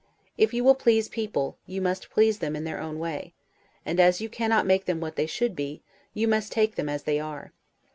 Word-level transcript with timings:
If 0.35 0.51
you 0.51 0.63
will 0.63 0.73
please 0.73 1.07
people, 1.09 1.59
you 1.67 1.79
must 1.79 2.09
please 2.09 2.39
them 2.39 2.55
in 2.55 2.63
their 2.63 2.81
own 2.81 2.97
way; 2.97 3.35
and, 3.85 3.99
as 3.99 4.19
you 4.19 4.29
cannot 4.29 4.65
make 4.65 4.85
them 4.85 4.99
what 4.99 5.15
they 5.15 5.27
should 5.27 5.55
be, 5.55 5.83
you 6.15 6.27
must 6.27 6.51
take 6.51 6.73
them 6.73 6.89
as 6.89 7.03
they 7.03 7.19
are. 7.19 7.53